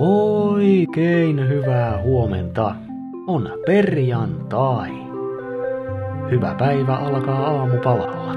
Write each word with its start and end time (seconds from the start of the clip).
Oikein 0.00 1.48
hyvää 1.48 2.02
huomenta. 2.02 2.74
On 3.26 3.50
perjantai. 3.66 4.90
Hyvä 6.30 6.54
päivä 6.58 6.96
alkaa 6.96 7.46
aamupalalla. 7.46 8.34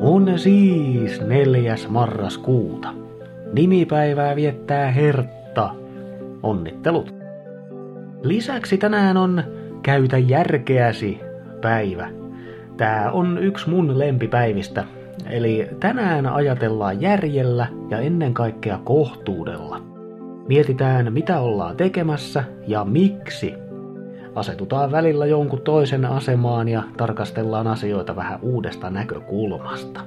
On 0.00 0.38
siis 0.38 1.20
neljäs 1.20 1.88
marraskuuta. 1.88 2.94
Nimipäivää 3.52 4.36
viettää 4.36 4.90
Hertta. 4.90 5.74
Onnittelut. 6.42 7.14
Lisäksi 8.22 8.78
tänään 8.78 9.16
on 9.16 9.42
Käytä 9.82 10.18
järkeäsi 10.18 11.20
päivä. 11.60 12.08
Tää 12.76 13.12
on 13.12 13.38
yksi 13.38 13.70
mun 13.70 13.98
lempipäivistä, 13.98 14.84
eli 15.30 15.68
tänään 15.80 16.26
ajatellaan 16.26 17.00
järjellä 17.00 17.66
ja 17.90 17.98
ennen 17.98 18.34
kaikkea 18.34 18.78
kohtuudella. 18.84 19.80
Mietitään, 20.48 21.12
mitä 21.12 21.40
ollaan 21.40 21.76
tekemässä 21.76 22.44
ja 22.66 22.84
miksi. 22.84 23.54
Asetutaan 24.34 24.92
välillä 24.92 25.26
jonkun 25.26 25.60
toisen 25.60 26.04
asemaan 26.04 26.68
ja 26.68 26.82
tarkastellaan 26.96 27.66
asioita 27.66 28.16
vähän 28.16 28.38
uudesta 28.42 28.90
näkökulmasta. 28.90 30.00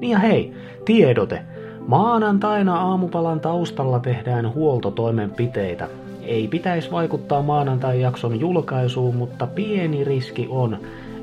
Niin 0.00 0.10
ja 0.10 0.18
hei, 0.18 0.52
tiedote. 0.84 1.42
Maanantaina 1.86 2.80
aamupalan 2.80 3.40
taustalla 3.40 3.98
tehdään 3.98 4.54
huoltotoimenpiteitä. 4.54 5.88
Ei 6.22 6.48
pitäisi 6.48 6.90
vaikuttaa 6.90 7.42
maanantai-jakson 7.42 8.40
julkaisuun, 8.40 9.16
mutta 9.16 9.46
pieni 9.46 10.04
riski 10.04 10.46
on. 10.50 10.78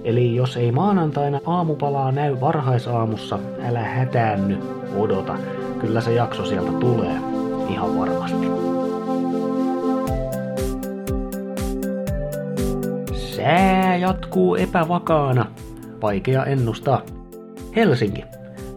Eli 0.07 0.35
jos 0.35 0.57
ei 0.57 0.71
maanantaina 0.71 1.39
aamupalaa 1.45 2.11
näy 2.11 2.39
varhaisaamussa, 2.41 3.39
älä 3.63 3.83
hätäänny, 3.83 4.57
odota. 4.95 5.37
Kyllä 5.79 6.01
se 6.01 6.13
jakso 6.13 6.45
sieltä 6.45 6.71
tulee, 6.71 7.15
ihan 7.69 7.99
varmasti. 7.99 8.47
Sää 13.13 13.97
jatkuu 13.97 14.55
epävakaana. 14.55 15.51
Vaikea 16.01 16.45
ennustaa. 16.45 17.01
Helsinki. 17.75 18.23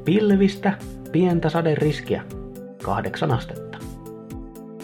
Pilvistä, 0.04 0.72
pientä 1.12 1.48
saderiskiä. 1.48 2.22
Kahdeksan 2.82 3.32
astetta. 3.32 3.78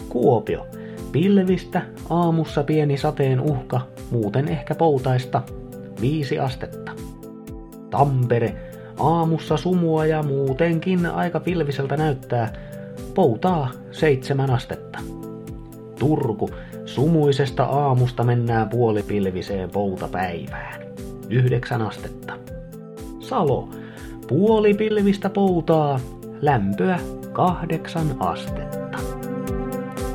Kuopio. 0.09 0.67
Pilvistä, 1.11 1.81
aamussa 2.09 2.63
pieni 2.63 2.97
sateen 2.97 3.41
uhka, 3.41 3.81
muuten 4.11 4.47
ehkä 4.47 4.75
poutaista. 4.75 5.41
Viisi 6.01 6.39
astetta. 6.39 6.91
Tampere. 7.89 8.55
Aamussa 8.99 9.57
sumua 9.57 10.05
ja 10.05 10.23
muutenkin 10.23 11.05
aika 11.05 11.39
pilviseltä 11.39 11.97
näyttää. 11.97 12.53
Poutaa 13.13 13.71
seitsemän 13.91 14.49
astetta. 14.49 14.99
Turku. 15.99 16.49
Sumuisesta 16.85 17.63
aamusta 17.63 18.23
mennään 18.23 18.69
puolipilviseen 18.69 19.69
poutapäivään. 19.69 20.81
Yhdeksän 21.29 21.81
astetta. 21.81 22.33
Salo. 23.19 23.69
Puolipilvistä 24.27 25.29
poutaa. 25.29 25.99
Lämpöä 26.41 26.99
kahdeksan 27.33 28.15
astetta. 28.19 28.97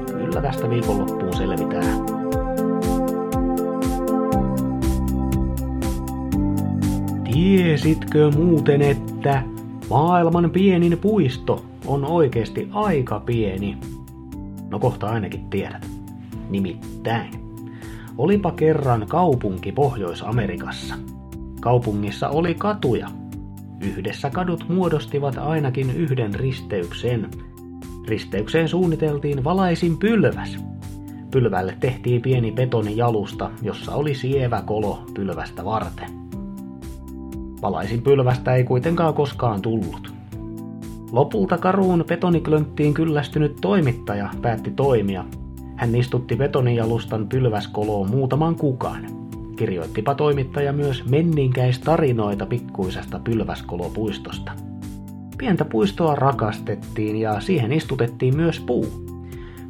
Kyllä 0.07 0.43
tästä 0.43 0.71
viikonloppuun 0.71 1.37
selvitään. 1.37 2.22
Tiesitkö 7.33 8.31
muuten, 8.31 8.83
että 8.83 9.43
maailman 9.91 10.51
pienin 10.51 10.99
puisto 10.99 11.65
on 11.87 12.05
oikeasti 12.05 12.69
aika 12.73 13.21
pieni? 13.21 13.79
No 14.71 14.79
kohta 14.79 15.07
ainakin 15.07 15.51
tiedät. 15.51 15.87
Nimittäin. 16.51 17.31
Olipa 18.19 18.53
kerran 18.53 19.07
kaupunki 19.09 19.73
Pohjois-Amerikassa. 19.73 20.95
Kaupungissa 21.61 22.29
oli 22.29 22.55
katuja. 22.55 23.09
Yhdessä 23.81 24.31
kadut 24.31 24.69
muodostivat 24.69 25.39
ainakin 25.39 25.91
yhden 25.91 26.35
risteyksen. 26.35 27.31
Risteykseen 28.09 28.69
suunniteltiin 28.69 29.45
valaisin 29.45 29.99
pylväs. 29.99 30.59
Pylvälle 31.31 31.77
tehtiin 31.81 32.23
pieni 32.23 32.53
betonijalusta, 32.53 33.51
jossa 33.63 33.95
oli 33.95 34.15
sievä 34.15 34.63
kolo 34.67 35.03
pylvästä 35.15 35.65
varten. 35.65 36.22
Valaisin 37.63 38.03
pylvästä 38.03 38.55
ei 38.55 38.65
kuitenkaan 38.65 39.15
koskaan 39.15 39.63
tullut. 39.63 40.13
Lopulta 41.13 41.59
karuun 41.59 42.05
betoniklönttiin 42.09 42.95
kyllästynyt 42.95 43.57
toimittaja 43.61 44.31
päätti 44.43 44.71
toimia. 44.71 45.25
Hän 45.77 45.95
istutti 45.95 46.37
betonijalustan 46.37 47.29
pylväskoloon 47.29 48.11
muutaman 48.11 48.55
kukan. 48.55 49.07
Kirjoittipa 49.57 50.15
toimittaja 50.15 50.73
myös 50.73 51.05
menninkäistarinoita 51.09 52.47
pikkuisesta 52.47 53.21
pylväskolopuistosta. 53.25 54.53
Pientä 55.39 55.65
puistoa 55.65 56.15
rakastettiin 56.15 57.17
ja 57.17 57.41
siihen 57.41 57.73
istutettiin 57.73 58.37
myös 58.37 58.61
puu. 58.61 59.12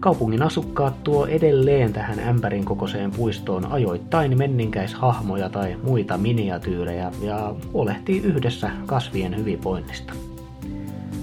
Kaupungin 0.02 0.42
asukkaat 0.42 1.04
tuo 1.04 1.26
edelleen 1.26 1.92
tähän 1.92 2.18
ämpärin 2.18 2.64
kokoiseen 2.64 3.10
puistoon 3.10 3.72
ajoittain 3.72 4.38
menninkäishahmoja 4.38 5.48
tai 5.48 5.76
muita 5.82 6.18
miniatyyrejä 6.18 7.12
ja 7.20 7.54
huolehtii 7.72 8.20
yhdessä 8.20 8.70
kasvien 8.86 9.36
hyvinvoinnista. 9.36 10.12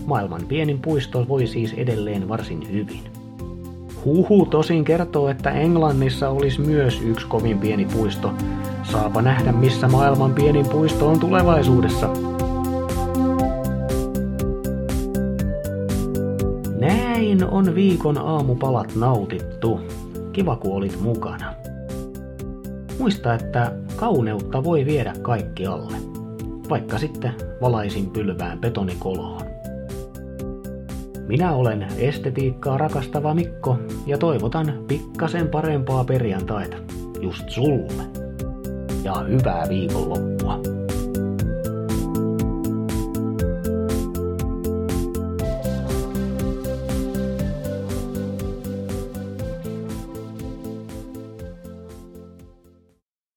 Maailman 0.05 0.41
pienin 0.47 0.79
puisto 0.79 1.27
voi 1.27 1.47
siis 1.47 1.73
edelleen 1.73 2.29
varsin 2.29 2.71
hyvin. 2.71 3.03
Huhu 4.05 4.45
tosin 4.45 4.83
kertoo, 4.83 5.29
että 5.29 5.51
Englannissa 5.51 6.29
olisi 6.29 6.61
myös 6.61 7.01
yksi 7.01 7.27
kovin 7.27 7.59
pieni 7.59 7.85
puisto. 7.85 8.33
Saapa 8.83 9.21
nähdä, 9.21 9.51
missä 9.51 9.87
maailman 9.87 10.33
pienin 10.33 10.65
puisto 10.69 11.07
on 11.07 11.19
tulevaisuudessa. 11.19 12.09
Näin 16.89 17.43
on 17.43 17.75
viikon 17.75 18.17
aamupalat 18.17 18.95
nautittu. 18.95 19.79
Kiva 20.31 20.55
kun 20.55 20.75
olit 20.75 21.01
mukana. 21.01 21.53
Muista, 22.99 23.33
että 23.33 23.71
kauneutta 23.95 24.63
voi 24.63 24.85
viedä 24.85 25.13
kaikki 25.21 25.65
alle. 25.65 25.97
Vaikka 26.69 26.97
sitten 26.97 27.33
valaisin 27.61 28.09
pylvään 28.09 28.59
betonikoloon. 28.59 29.41
Minä 31.27 31.53
olen 31.53 31.87
estetiikkaa 31.97 32.77
rakastava 32.77 33.33
Mikko 33.33 33.77
ja 34.05 34.17
toivotan 34.17 34.73
pikkasen 34.87 35.47
parempaa 35.47 36.03
perjantaita 36.03 36.77
just 37.21 37.49
sulle. 37.49 38.03
Ja 39.03 39.15
hyvää 39.15 39.69
viikonloppua. 39.69 40.59